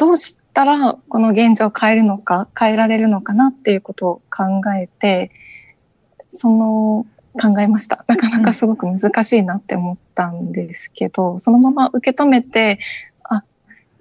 [0.00, 5.30] どうしたらこの現状を変えるのか、変えられるのかなっていうことを考えて、
[6.28, 7.06] その
[7.40, 8.04] 考えました。
[8.08, 12.80] なかなかすごく難しいなって思ったんですけど、そのまま受け止めて、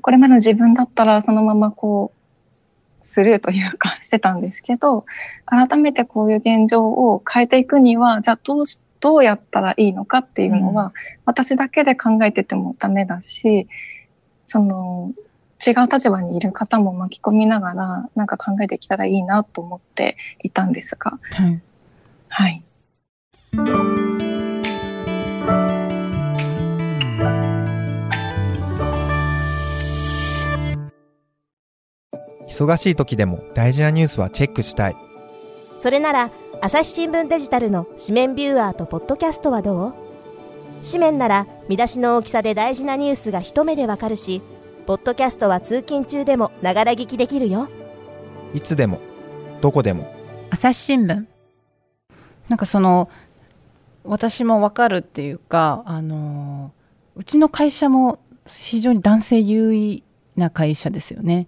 [0.08, 2.58] これまでの自分だったらそのままこう、
[3.02, 5.06] スルーというか してたんですけど、
[5.46, 10.94] 改めてこういう現状を変えていくには、じゃあどうし、どうやったらいいのかっていうのは、
[11.26, 13.68] 私だけで考えててもダメだし、
[14.46, 15.12] その、
[15.60, 21.62] 違う立場にいる方も巻き込みながら、なんか考えていけたらいいなと思っていたんですが、はい。
[22.30, 22.64] はい。
[32.58, 34.96] 忙しい時でも大事なニュースはチェックしたい。
[35.78, 39.94] それなら朝日新聞デジタルの紙面ビューアーとポッドキャストはどう？
[40.84, 44.42] 紙面なら見出しの大きさで大事なニュースが一目でわかるし
[44.88, 47.70] ポッドキャストは通勤中でもながら聞きできるよ。
[48.56, 49.00] いつでも
[49.62, 50.12] どこでも。
[50.50, 51.26] 朝日新聞。
[52.50, 53.08] なんかその
[54.04, 56.72] 私もわかるっていうかあの
[57.16, 58.18] うちの会社も
[58.48, 60.04] 非常に男性優位
[60.36, 61.48] な会社ですよね。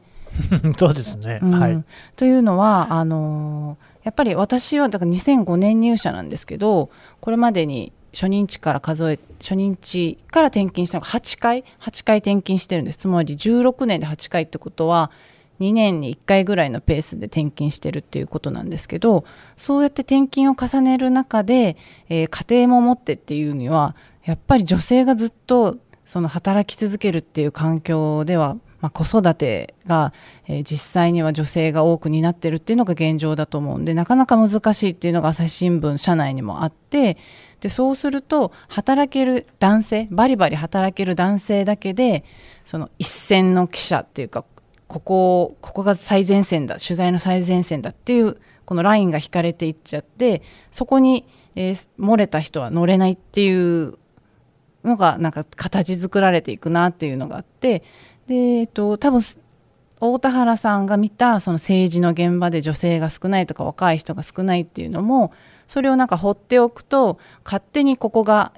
[0.78, 1.60] そうですね、うん。
[1.60, 1.84] はい。
[2.16, 6.90] というのはあのやっぱり私はだから2005年入社なんですけど
[7.20, 12.98] これまでに初任地から数え初任地から転勤したのが8回8回転勤してるんです。
[12.98, 15.12] つまり16年で8回ってことは
[15.60, 19.26] 2年に1回ぐらいのペースで転勤してるっていうことなんですけど
[19.58, 21.76] そうやって転勤を重ねる中で、
[22.08, 30.14] えー家庭も持ってっていうにはやっぱり女性がずっとその働き続けるっていう環境では、まあ、子育てが、
[30.48, 37.18] えー実際には女性が多く担ってるっていうのが現状だと思うんでなかなか難しいっていうのが朝日新聞社内にもあって
[37.60, 42.24] でそうすると働ける男性バリバリ働ける男性だけで
[42.66, 44.46] その一線の記者っていうか
[44.88, 53.98] ここここが最前線だ取材の最前線だっていうこのラインが引かれていっちゃってそこに、えー漏れた人は乗れないっていう
[54.84, 57.84] のがなんか形作られていくなっていうのがあって
[58.30, 59.22] で、えっと、多分
[60.00, 65.34] 大田原さんが見たその政治の現場で女性が少ないとか若い人が少ないっていうのも
[65.68, 68.54] それをなんか放っておくと勝手にここが、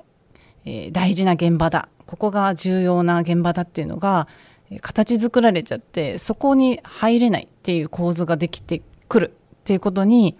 [0.65, 1.89] え大事な現場だ。
[2.05, 4.27] ここが重要な現場だっていうのが
[4.69, 10.37] え形作られちゃってそこに入れないっていう構図ができてくるっていうことに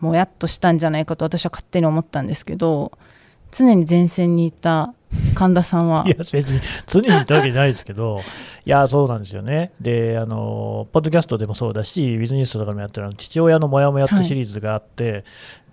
[0.00, 2.92] もやっとしたんじゃないかと私は勝手に思ったんですけど
[3.50, 4.94] 常に前線にいた
[5.34, 8.20] 神田さんはいや、別に常にいたわけじゃないですけど、
[8.64, 9.72] いや、そうなんですよね。
[9.80, 15.24] で、あの、ポッドキャストでもそうだし、ウィズニュースとかでもやってるあの父親のモヤモヤってシリーズがあって、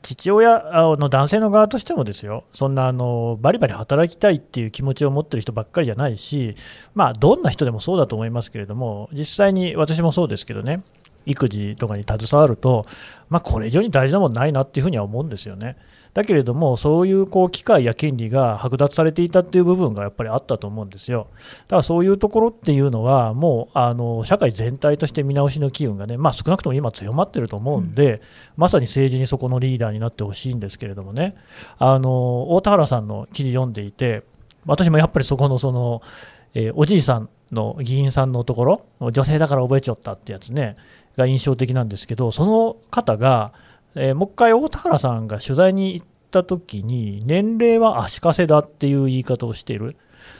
[0.02, 6.56] 父親あの男性の側としてもですよ、そんなあのバリバリ働きたいっていう気持ちを持ってる人ばっかりじゃないし、
[6.96, 10.82] まあ、どんな人でもそうだと思いますけれども、実際に私もそうですけどね、
[11.26, 12.86] 育児とかに携わると、
[13.30, 15.78] まあ、これ以上に大事なもんないなっていうふうには思うんですよね。
[16.14, 21.28] だけれども、そういうこう機会や権利が剥奪されていたっていう部分がやっぱりあったと思うんですよ。
[21.68, 28.22] だからそういうところっていうのは、もうあの社会全体として見直しの機運がね、まあ、少なくとも今、強まってると思うんで、
[28.58, 31.36] まさに政治にそこのリーダーになってほしいんですけれどもね、
[31.78, 34.24] あの大田原さんの記事読んでいて、
[34.66, 36.02] 私もやっぱりそこのその、
[36.54, 40.76] えーおじいさんの議員さんのところ、女性だから覚えちゃったってやつね、
[41.18, 43.54] が印象的なんですけど、その方が、
[43.96, 49.96] えーもう一回大田原さんが取材に行った時に、年齢は足かせだっていう言い方をしている。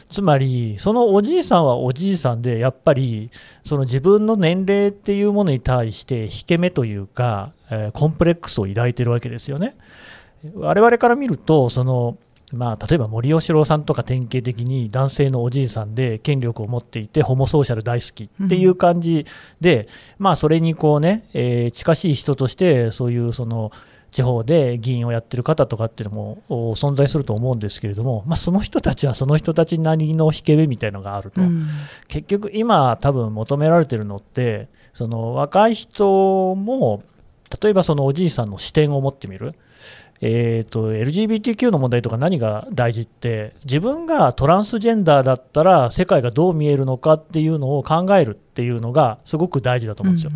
[0.10, 3.30] つまり、そのおじいさんはおじいさんで、やっぱり
[3.64, 9.76] その自分の年齢っていうものに対して、引け目というか、えーコンプレックスを抱いてるわけですよね。
[10.56, 12.18] 我々から見ると、その
[12.54, 19.26] まあ、例えば森喜朗さんとか典型的に男性のおじいさんで権力を持っていてホモソーシャル大好きっていう感じ
[19.62, 19.88] で、
[20.20, 23.72] まあ、それにこうね、えー近しい人としてそういうその
[24.12, 31.68] 地方で議員をやってる方とかっていうのもお存在すると思うんですけれども、まあ、その人たちはその人たちなりの引け目みたいのがあると、うん。
[32.08, 37.04] 結局今多分求められてるのってその若い人も
[37.62, 39.56] 例えばそのおじいさんの視点を持ってみる。
[40.24, 50.32] えー、と LGBTQ の問題とか何が大事って自分がトランスジェンダーだったら世界がどう見えるのかっていうのを考えるっていうのがすごく大事だと思うんですよ。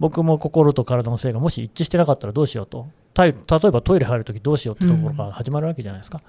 [0.00, 6.22] 僕も心と体の性がもし一致してなかったらどうしようとた例えばトイレ入るときどうしようってところから始まるわけじゃないですか。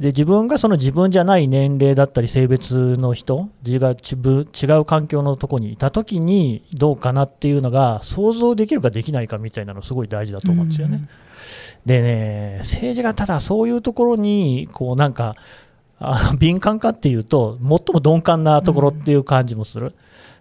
[0.00, 3.94] で自分がその自分じゃない年齢だったり性別の人自が違
[4.26, 11.08] う違う環境のとこにいたときにどうかなっていうのが想像できるかできないかみたいなのすごい大事だと思うんですよね。
[11.86, 15.36] でね政治がただそういうところにこうなんか
[15.98, 19.94] あの敏感かっていうと最も鈍感なところっていう感じもする。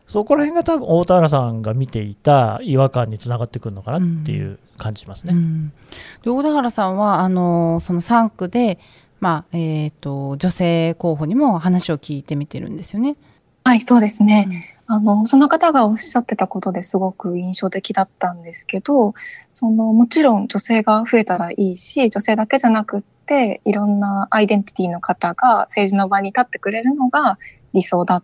[0.07, 5.33] そこら辺が多分大田原さんが見ていた違和感につながってくるのかなっていう感じしますね。
[5.33, 5.73] うん
[6.21, 8.77] で大田原さんはあのその3区で、
[9.19, 13.15] まあえー、と女性候補にも話を聞いてみてるんですよね。
[13.63, 14.69] はい、そうですね。
[14.85, 19.15] あの、その方がおっしゃってたことですごく印象的だったんですけど、
[19.57, 27.39] その、もちろん女性が増えたらいいし、女性だけじゃなくって、いろんなアイデンティティの方が政治の場に立ってくれるのが
[27.73, 28.21] 理想だ。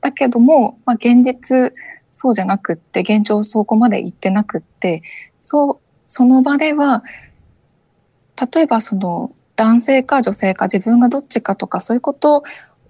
[0.00, 1.74] だけども、まあ、現実、
[2.08, 5.02] そうじゃなくって、現状そこまで行ってなくって、
[5.40, 7.04] そう、その場では、
[8.54, 12.44] 例えばその、男性か女性か自分がどっちかとかそういうこと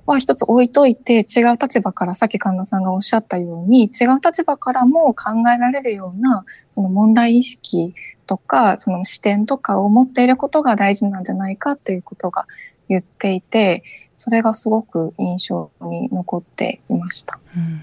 [0.06, 7.94] は一つ置いといて、違う立場から、さっき神田さんがおっしゃったように、違う立場からも考えられるような、その問題意識
[8.26, 12.46] とか、その視点とかを持っていることが大事なんじゃないかっていうことが
[12.88, 13.84] 言っていて、
[14.16, 17.38] それがすごく印象に残っていました。
[17.56, 17.82] うん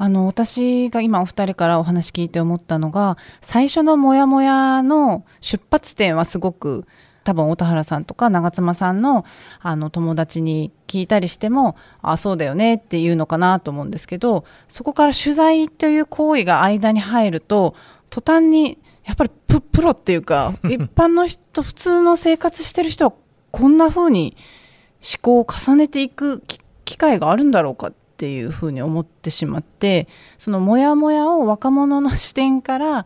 [0.00, 6.86] あの私が今お二人からお話聞いて思ったのが最初のモヤモヤの出発点はすごく
[7.28, 9.26] 多分太田原さんとか長妻さんの
[9.60, 17.74] あの友達に聞いたりしてもあそうだよねっていうのかなと思うんですけどそこから取材という行為が間に入ると
[18.08, 23.12] 途端にやっぱりププロっていうか 一般の人普通の生活してる人は
[23.50, 24.34] こんな風に
[25.02, 33.04] 思考を重ねていくき機会があるんだろうかっていうふうに思ってしまってそのモヤモヤを若者の視点から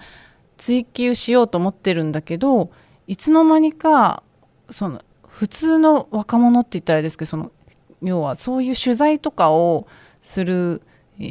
[0.58, 2.70] 追求しようと思ってるんだけど
[3.12, 4.22] いつの間にか
[4.70, 7.52] その普通の若者って言ったらあれですけどその
[8.00, 9.86] 要はそういう取材とかを
[10.22, 10.80] する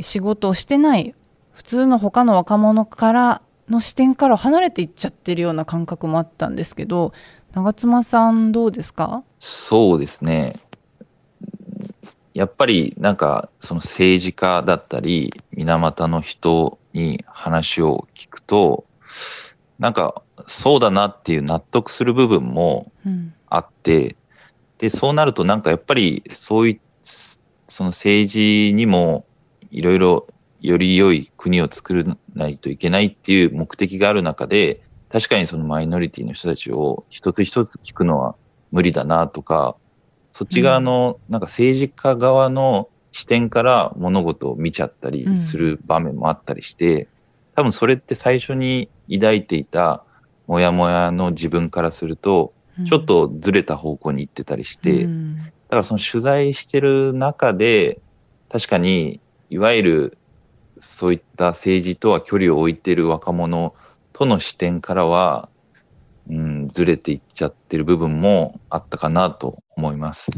[0.02, 1.16] 仕事をしてない
[1.52, 7.14] 普通の他の若者からの視点から離れていっちゃってるような感覚もあったんですけど
[7.54, 9.24] 長妻さんどうですか？
[9.40, 10.60] そうですね。
[12.36, 18.86] やっぱりなんかその政治家だったり水俣の人に話を聞くと
[19.80, 24.16] なんかそうだなっていう納得する部分もうんあって
[24.78, 26.80] でそうなるとなんかやっぱりそういう
[27.68, 29.26] その政治にも
[29.72, 30.28] いろいろ
[30.62, 38.36] より良い国を作らないといけないっていう目的がある中で確かにそのマイノリティの人たちを一つ一つ聞くのは
[38.72, 39.76] 無理だなとか
[40.32, 47.10] そっち側のなんか政治家側の視点から物事を見ちゃったりする場面もあったりして、
[47.56, 50.06] 多分それって最初に抱いていた
[50.52, 52.54] モヤモヤの自分からすると
[52.86, 58.02] ちょっとずれた方向に行ってたりして、うんだからその取材してる中で
[58.50, 60.18] 確かにいわゆる
[60.82, 63.74] そういった政治とは距離を置いてる若者
[64.12, 65.48] との視点からは、
[66.30, 70.30] うん、ずれていっちゃってる部分もあったかなと思います。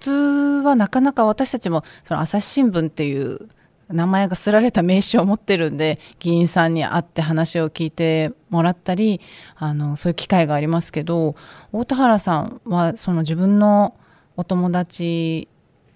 [0.00, 3.48] 普通はなかなか私たちもその朝日新聞っていう
[3.92, 9.20] 名前がすられた名刺を持ってるんで議員さんに会って話を聞いてもらったり
[9.56, 11.36] あのそういう機会がありますけど
[11.72, 13.96] 大田原さんはその自分の
[14.36, 15.48] お友達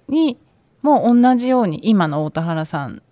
[0.09, 0.39] に
[0.83, 3.03] も同じように今の大田原さん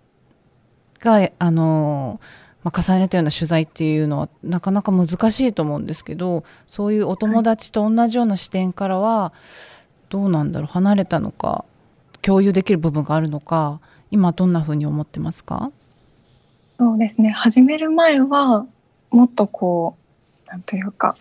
[0.99, 2.21] があの、
[2.63, 9.33] ま、重ねたような取材っていうのはなかなか難しいと思うんですけどそういうお友達と同じような視点からは
[10.09, 11.65] どうなんだろう離れたのか
[12.21, 13.81] 共有できる部分があるのか
[14.13, 15.71] 今どんなふうに思ってますか？
[16.77, 17.31] そうですね。
[17.31, 18.67] 始める前は、
[19.09, 19.95] もっとこ
[20.45, 21.15] う、なんというか、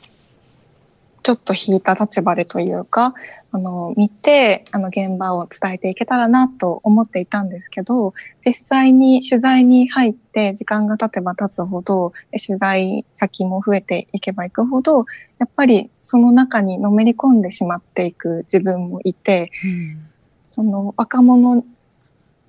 [1.23, 3.15] ちょっと引いた立場でというか、
[3.51, 8.13] あの、見て、あの、現場を伝えていけたらなと思っていたんですけど、
[8.45, 15.07] 実際に取材に入って、時間が経てば経つほど、で取材先も増えていけばいくほど、
[15.39, 19.51] やっぱりその中にのめり込んでしまっていく自分もいて、
[20.51, 21.65] その若者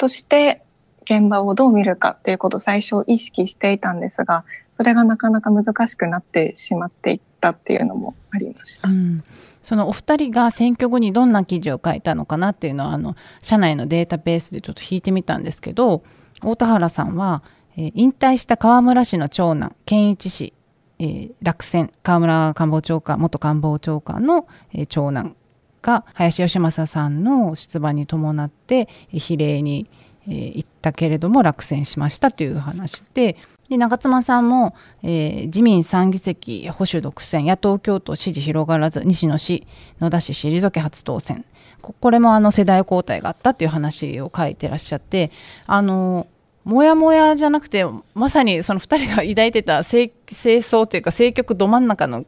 [0.03, 0.61] として
[1.03, 8.89] 現場をどう見るかっていうことを最初意識していたんですが、それがなかなか難しくなってしまっていったっていうのもありました。
[8.89, 9.23] うん。
[9.61, 16.03] そのお二人が選挙後にどんな記事を書いたのかなっていうのはあの社内のデータベースでちょっと引いてみたんですけど
[16.41, 17.43] 大田原さんは、
[17.77, 20.53] えー引退した河村氏の長男健一氏、
[20.99, 21.93] えー落選。
[22.03, 25.37] 河村官房長官元官房長官の、えー長男。
[25.83, 29.87] が林芳正さんの出馬に伴って比例に、
[30.25, 33.35] 行ったけれども落選しましたという話で。
[33.69, 39.67] で長妻さんも、えー自民3議席保守独占野党共闘支持広がらず西野氏
[39.99, 41.43] 野田氏退け初当選。
[41.81, 45.31] これもあの世代交代があったっていう話を書いてらっしゃって
[45.67, 46.27] あの
[46.63, 52.25] もやもやじゃなくてまさにその2人が抱いてた清掃というか政局ど真ん中の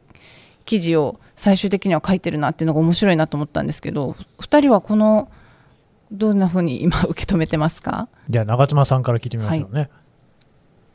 [0.66, 5.30] 記事を最終的には書いてるなっていうのが面白いなと思ったんですけど2人はこの
[6.10, 8.08] どんなふうに今受け止めてますか？
[8.30, 9.90] じゃあ長妻さんから聞いてみましょうね。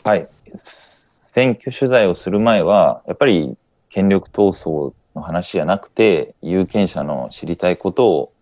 [0.04, 0.28] はい。
[0.56, 3.58] 選挙取材をする前は、やっぱり
[3.90, 8.34] 権力闘争の話じゃなくて、有権者の知りたいことを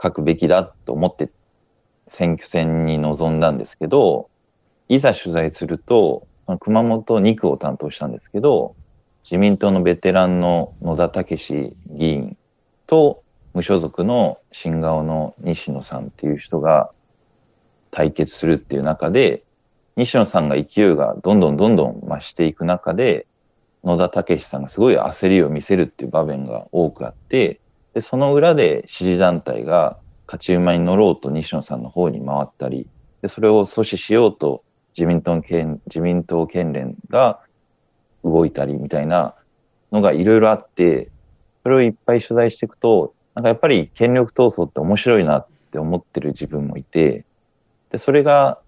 [0.00, 1.30] 書くべきだと思って
[2.08, 4.28] 選挙戦に臨んだんですけど、
[4.88, 6.26] いざ取材すると、
[6.60, 8.74] 熊本2区を担当したんですけど、
[9.24, 12.36] 自民党のベテランの野田武議員
[12.86, 13.22] と
[13.54, 16.90] 無所属の新顔の西野さんっていう人が
[17.90, 19.42] 対決するっていう中で、
[19.96, 23.26] 西野さんが勢いがどんどんどんどん増していく中で、
[23.84, 27.60] 野田武さんがすごい焦りを見せるっていう場面が多くあって、
[27.94, 32.88] でその裏で支持団体が勝ち馬に乗ろうと西野さんの方に回ったり、
[33.20, 34.64] でそれを阻止しようと
[34.96, 37.40] 自民党県自民党県連が
[38.24, 39.34] 動いたりみたいな
[39.90, 41.10] のがいろいろあって、
[41.62, 47.24] それをいっぱい取材していくと、なんかやっぱり権力闘争って面白いなって思ってる自分もいて、
[47.90, 48.58] で、それが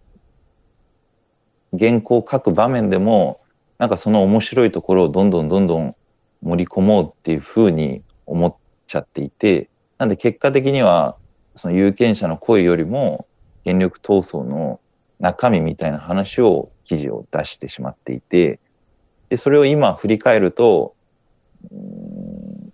[1.79, 3.41] 原稿を書く場面でも、
[3.79, 5.97] なんかその面白いところをどんどんどんどん
[6.43, 11.17] 盛り込もうっていうふうに思っちゃっていて、なんで結果的には、
[11.57, 13.27] その有権者の声よりも、
[13.65, 14.81] 権力闘争の
[15.21, 18.61] 中身みたいな話を、記事を出してしまっていて、
[19.29, 20.95] で、それを今振り返ると、
[21.71, 22.73] うーん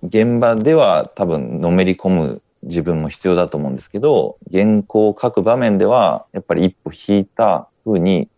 [0.00, 8.28] 現場では多分のめり込む自分も必要だと思うんですけど、原稿を書く場面では、やっぱり一歩引いた風に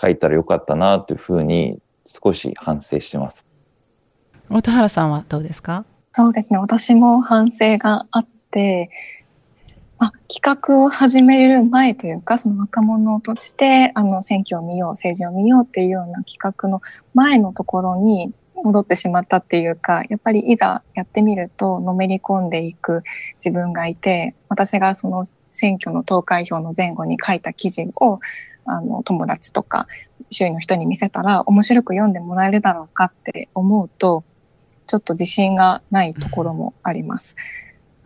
[0.00, 3.46] 書いたらよかったなというふうに少し反省してます。
[4.50, 5.84] 小田原さんはどうですか？
[6.12, 6.58] そうですね。
[6.58, 9.25] 私も反省があって、ま
[9.98, 16.82] あ、企画を始める前というか、その若者として、あの、選挙を見よう、政治を見ようっていうような企画の
[17.14, 18.32] 前のところに
[18.62, 23.04] 戻ってしまったっていうか、やっぱりいざやってみると、のめり込んでいく
[23.36, 28.20] 自分がいて、私がその選挙の投開票の前後に書いた記事を、
[28.66, 29.86] あの、友達とか、
[30.30, 34.24] 周囲の人に見せたら、面白く読んでもらえるだろうかって思うと、
[34.86, 37.36] ちょっと自信がないところもあります。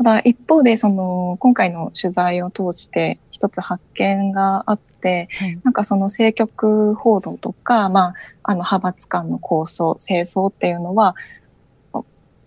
[0.00, 5.60] ただ一方でその今回の取材を通して一つ発見があって、はい。
[5.62, 11.16] なんかその政局報道とか、まあ、あの派閥間の構想、清掃っていうのは、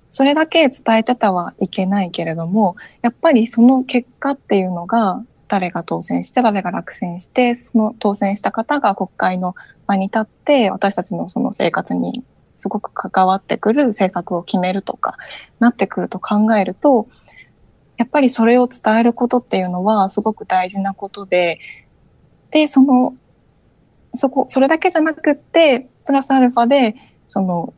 [0.09, 9.53] それだけ伝えてたはいけないけれども、やっぱりその結果っていうのが、誰が当選して、誰が落選して、その当選した方が国会の
[9.85, 12.23] 場に立って、私たちのその生活に
[12.55, 15.17] すごく関わってくる政策を決めるとか、
[15.59, 17.07] なってくると考えると、
[18.03, 21.61] やっぱりそれを伝えることっていうのはすごく大事なことで、
[22.51, 23.15] で、その、
[24.13, 26.97] そこ、それだけじゃなくって、プラスアルファで、
[27.29, 27.73] その、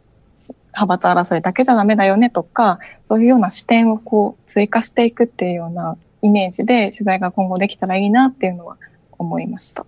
[0.73, 8.77] 派閥争いだけじゃダメだよねとか、そういうような視点をこう追加していくっていうようなイメージで取材が今後できたらいいなっていうのは
[9.19, 9.85] 思いました。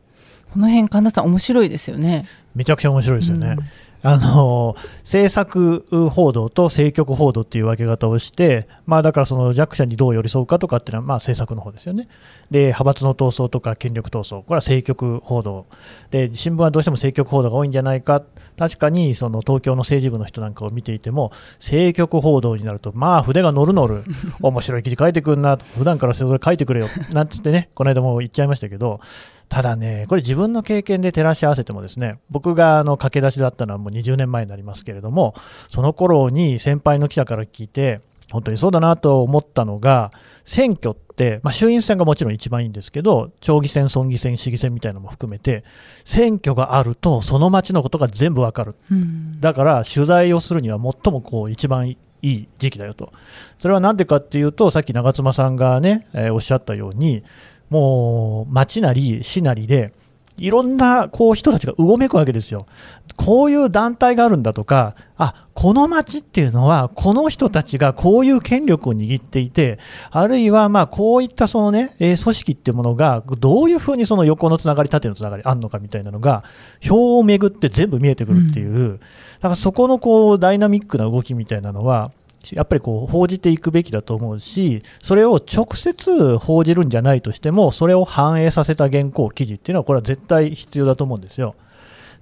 [0.53, 2.25] この辺神田さん面白いですよね。
[2.53, 3.55] めちゃくちゃ面白いですよね。
[3.57, 12.08] うんあの政策報道と政局報道っていう分け方をして、まあ、だからその弱者にどう寄り添うかとかっていうのはまあ政策の方ですよね。
[12.52, 15.66] で、派閥の闘争とか権力闘争、これは政局報道。
[16.12, 18.24] で、新聞はどうしても政局報道が多いんじゃないか、
[18.58, 24.03] 確かにその東京の政治部の人なんかを見ていても、政局報道になると、まあ筆が乗る乗る、
[24.41, 28.99] 面白い記事書いてくんな、普段からそれ書いてくれよ、なんつってね、この間も言っちゃいましたけど、
[29.47, 35.36] ただね、これ自分の経験で照らし合わせてもですね、僕があの駆け出しだったのはもう20年前になりますけれども、
[35.70, 38.01] その頃に先輩の記者から聞いて、
[38.32, 40.11] 本当にそうだなと思ったのが、
[40.43, 45.63] 選挙って、まあ、衆院選がもちろん一番いいんですけど、町議選、村議選、市議選みたいなのも含めて、
[46.03, 48.75] 選挙があると、その町のことが全部わかる。
[48.91, 53.11] うんだから取材をするには最もこう一番いい時期だよと。
[53.59, 57.23] それは何でかっていうと、さっき長妻さんがね、えーおっしゃったように、
[57.69, 59.93] もう町なり市なりで、
[60.38, 62.67] いろんなこう人たちがうごめくわけですよ。
[63.15, 69.79] こういう団体があるんだとか、あこの町っていうのは、この人たちがこういう権力を握っていて、
[70.11, 76.43] あるいはまあこういったそのね、えー組織っていうものが、どういうふうにその横のつながり、縦のつながりあるのかみたいなのが、
[76.88, 82.11] 表をめぐって全部見えてくるっていう、だからそこのこうダイナミックな動きみたいなのは、
[82.56, 91.56] やっぱりこう報じていくべきだと思うし、それを直接報じるんじゃないとしても、それを反映させた原稿、記事っていうのは、これは絶対必要だと思うんですよ。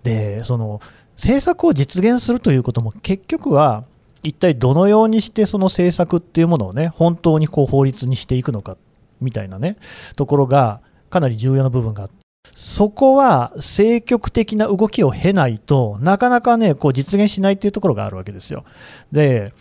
[0.04, 0.82] で、その
[1.16, 3.86] 政策を実現するということも、結局は、
[4.24, 8.76] 一体どのようにしてその政策っていうものをね、本当にこう法律にしていくのか
[9.22, 9.78] みたいなね、
[10.16, 12.16] ところがかなり重要な部分があって。
[12.54, 18.64] そこは政局的な動きを経ないとなかなかね、こう実現しないっていうところがあるわけですよ。
[19.12, 19.54] で、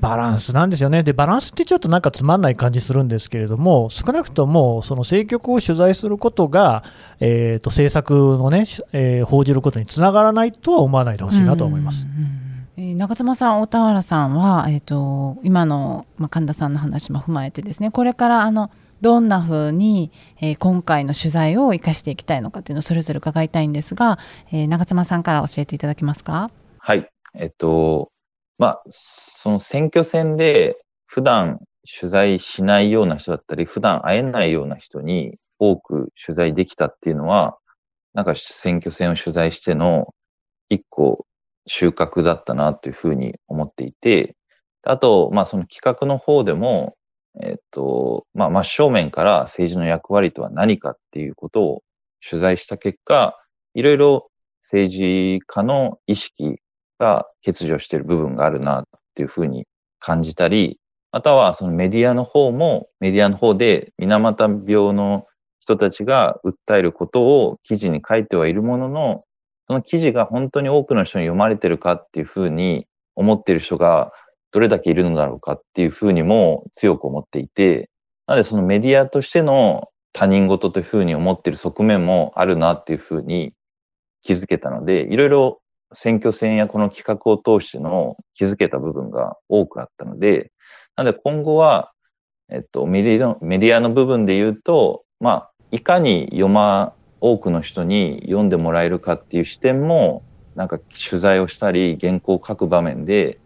[0.00, 1.02] バランスなんですよね。
[1.02, 6.82] で、バランスってちょっとなんかつまんない感じするんですけれども、少なくともその政局を取材することが、
[7.20, 12.04] えー、と政策のね、しえー報じることにつながらないとは思わないでほしいなと思います。
[12.04, 12.28] うんうんうん
[12.76, 18.70] えー長妻さん、大田原さんは、えー、と今の、まあ、神田さんの話も踏まえてですねこれからあの
[19.02, 24.18] どんなふうに、えー今回の取材を生かしていきたいのかっていうのをそれぞれ伺いたいんですが、
[24.52, 26.50] えー長妻さんから教えていただけますか？
[26.78, 27.08] はい。
[27.34, 28.11] えっと、
[28.58, 30.76] まあ、その選挙戦で
[31.06, 31.60] 普段
[32.00, 37.58] 取材しないような人だったり、普段会えないような人に多く取材できたっていうのは、
[38.14, 40.14] なんか選挙戦を取材しての
[40.68, 41.26] 一個
[41.66, 44.36] 収穫だったなというふうに思っていて、
[44.82, 46.96] あと、まあその企画の方でも、
[47.40, 51.82] えっと、まあ、真正面から政治の役割とは何かっていうことを
[52.28, 53.38] 取材した結果、
[53.74, 54.30] いろいろ
[54.62, 56.60] 政治家の意識
[57.02, 58.84] が欠如している部分があるなっ
[59.16, 59.66] ていうふうに
[59.98, 60.78] 感じたり、
[61.10, 65.26] またはそのメディアの方も、メディアの方で水俣病の
[65.58, 69.24] 人たちが訴えることを記事に書いてはいるものの、
[69.66, 72.86] その記事が本当に多くの人に読まれてるかっていうふうに
[73.16, 74.12] 思っている人が
[74.52, 77.90] どれだけいるのだろうかっていうふうにも強く思っていて、
[78.26, 83.54] なのでそのメディアとしての他人事というふうに思っている側面もあるなっていうふうに
[84.22, 85.61] 気づけたので、いろいろ
[85.94, 90.52] 選挙戦やこの企画を通しての気づけた部分が多くあったので、
[90.96, 91.92] なので今後は、
[92.50, 100.24] えっと、メディアのメディアの部分で言うと、まあ、いかに読ま、多くの人に読んでもらえるかっていう視点も、
[100.56, 103.38] なんか取材をしたり、原稿を書く場面で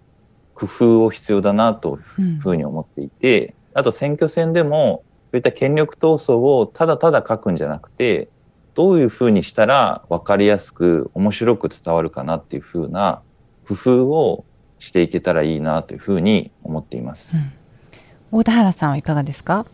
[0.55, 8.31] 工夫を必要だなというふうに思っていて、うん、あと選挙戦でも、そういった権力闘争をただただ書くんじゃなくて、
[8.77, 13.23] どういうふうにしたら分かりやすく面白く伝わるかなっていうふうな
[13.67, 14.45] 工夫を
[14.79, 17.35] していけたらいいなというふうに思っています。
[17.35, 17.53] うん、
[18.41, 19.65] 大田原さんはいかがですか？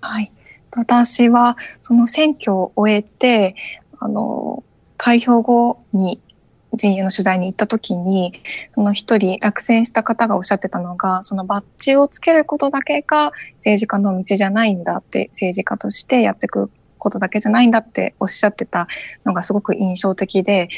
[0.00, 0.30] はい。
[0.76, 3.56] 私はその選挙を終えて、
[3.98, 4.62] あの、
[4.96, 6.22] 開票後に
[6.74, 8.32] 陣営の取材に行った時に、
[8.76, 16.70] その一人落選した方がおっしゃってたのが、そのバッジをつけることだけが政治家の道じゃないんだって、政治家としてやっていく
[17.00, 18.86] ことだけじゃないんだっておっしゃってた
[19.24, 20.68] のがすごく印象的で、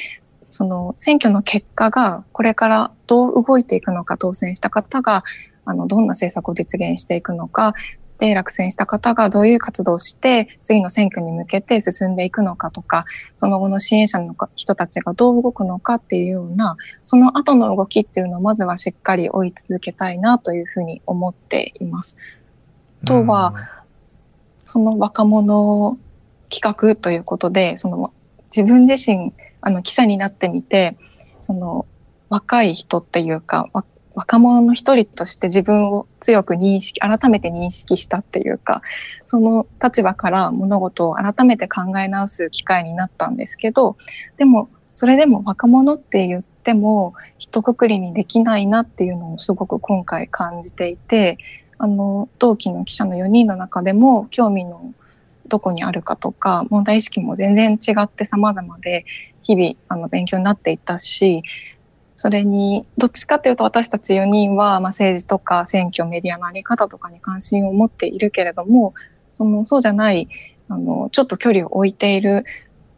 [0.49, 5.25] その選挙の結果がこれからどう動いていくのか、当選した方が
[5.65, 7.75] あのどんな政策を実現していくのか、
[8.19, 13.05] で落選した方がどういう活動をして次の選挙に向けて進んでいくのかとか
[13.35, 22.17] その後の支援者の人たちがどう動くのかっていうようなその後の動きっていうのをまずはしっかり追い続けたいなというふうに思っています。
[23.03, 23.55] あとは、
[24.67, 25.99] その若者
[26.53, 28.13] 企画ということでその
[28.55, 30.97] 自分自身あの記者になってみて
[31.41, 31.87] その
[32.29, 33.71] 若い人っていうか
[34.15, 38.83] 若者の一人として自分を強く認識、改めて認識したっていうか、
[39.25, 43.97] その立場から物事を改めて考え直す機会になったんですけど、
[44.37, 51.39] でも、それでも若者って言っても、一括りにできないなっていうのをすごく今回感じていて、
[51.79, 54.93] あの、同期の記者の4人の中でも、興味の
[55.53, 59.05] どこにあるかとか、問題意識も全然違って様々で、
[59.43, 61.43] 日々、あの、勉強になっていたし、
[62.17, 68.95] それに、どっちかっていうと私たち4人は、まあ、政治とか選挙、メディアのあり方とかに関心を持っているけれども、
[69.33, 70.27] その、そうじゃない、
[70.71, 72.47] あの、ちょっと距離を置いている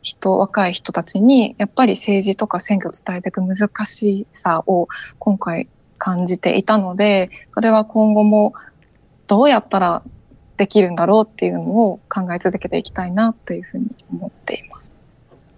[0.01, 4.87] 人、若い人たちに、やっぱり政治とか選挙を伝えていく難しさを
[5.19, 5.67] 今回
[5.99, 8.55] 感じていたので、それは今後も
[9.27, 10.05] どうやったら
[10.57, 14.93] できるんだろうっていうのを考え続けていきたいなというふうに思っています。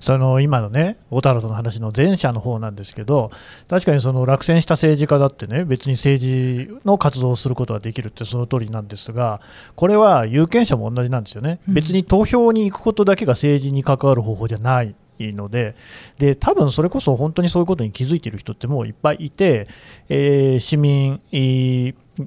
[0.00, 3.32] その今のね、小太郎との話の前者の方なんですけど、
[3.68, 9.40] 確かにその落選した政治家だってね、別に政治の活動をすることができるってその通りなんですが、
[9.74, 15.74] これは有権者も同じなんですよね、別に投票に行くことだけが政治に関わる方法じゃないいいので
[16.18, 19.66] で多分それこそ本当にそういうことに気づいている人ってもういっぱいいて、
[20.08, 21.20] えー、市民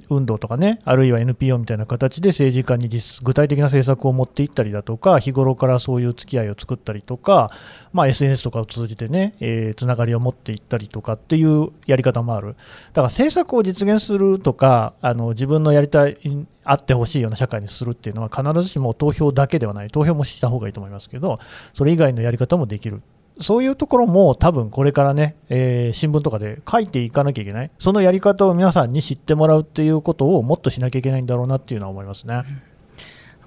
[0.08, 7.50] 運動とかね、あるいは NPO みたいな形で政治家に実具体的な政策を持っていったりだとか、日頃からそういう付き合いを作ったりとか、
[7.92, 12.48] まあ、SNS とかを通じてね、えー、つながりを持っていったりとかっていうやり方もある。
[12.48, 12.58] だか
[12.94, 16.16] ら政策を実現するとか、あの自分のやりたい、
[16.62, 21.40] あってほしいような社会にするっていうのは必ずしも投票だけではない、投票もした方がいいと思いますけど、
[21.74, 23.02] それ以外のやり方もできる。
[23.40, 32.34] そういうところも多分これからね、えー、新聞とかで書いていかなきゃいけない、そのやり方を皆さんに知ってもらうっていうことをもっとしなきゃいけないんだろうなっていうのは思いますね。
[32.34, 32.44] わ、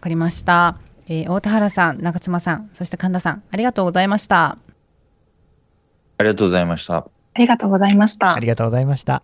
[0.02, 0.78] かりました、
[1.08, 4.58] えー、大田原さん、中妻さん、そして神田さん、ありがとうございました。
[6.18, 6.98] ありがとうございました。
[7.36, 8.34] ありがとうございました。
[8.34, 9.24] ありがとうございました。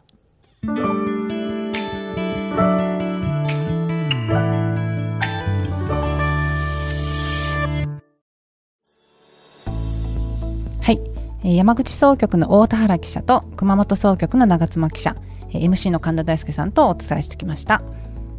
[11.44, 15.16] 山口総局の大田原記者と熊本総局の長妻記者
[15.54, 17.82] MC の神田大輔さんとお伝えしてきました。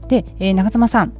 [0.08, 1.12] で、えー、長妻さん、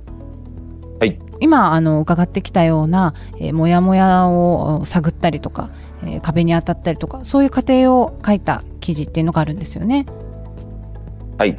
[0.99, 5.71] はい、今あの伺ってきたような、えー、もやもやを探ったりとか、
[6.03, 10.07] えー、壁に当たったりとかそういう過程を書いた記事っていうのがあるんですよね。
[11.39, 11.57] はい。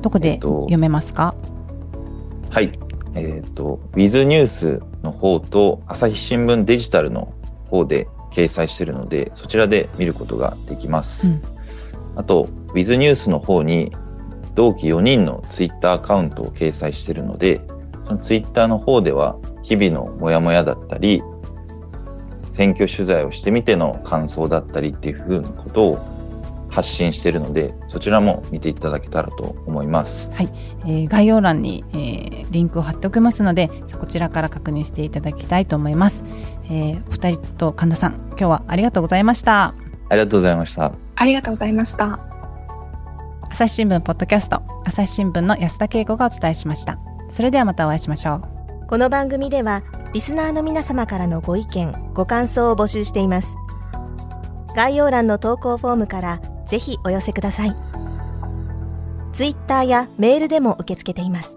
[0.00, 1.34] どこで読めますか、
[2.44, 2.72] えー、はい。
[3.14, 7.32] えっ、ー、とウィズニュースの方と朝日新聞デジタルの
[7.68, 11.28] 方で掲載しているのでそちらで見ることができます。
[11.28, 11.42] うん、
[12.16, 13.96] あと Wiz ニュースの方に
[14.54, 17.60] 同期4人のツイッターアカウントを掲載しているので、
[18.06, 21.22] そのツイッターの方では日々のモヤモヤだったり、
[22.52, 30.30] 選挙取材をしてみての感想だったりっていうふうなことを発信しているので、そちらも見ていただけたらと思います。
[30.32, 30.48] はい、
[30.84, 36.24] えー概要欄に、えーリンクを貼っておきますのでそこちらから確認していただきたいと思います、
[36.68, 39.74] えー、お二人と神田さん今日はありがとうございました。
[40.08, 40.92] ありがとうございました。
[41.14, 42.18] ありがとうございました。
[43.50, 46.98] 朝日新聞ポッドキャスト朝日新聞の安田恵子がお伝えしました。
[47.28, 48.86] それではまたお会いしましょう。
[48.86, 53.56] この番組ではリスナーの皆様からのご意見ご感想を募集しています。
[54.74, 57.74] 概要欄の投稿フォームからぜひお寄せください。
[59.32, 61.56] ツイッターやメールでも受け付けています。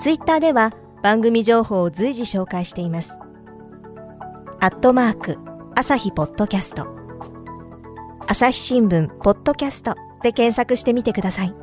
[0.00, 0.72] ツイッターでは
[1.02, 3.18] 番組情報を随時紹介しています
[4.64, 5.36] アットマーク
[5.74, 6.86] 朝日ポッドキャスト。
[8.26, 11.54] 朝日新聞ポッドキャストで検索してみてください。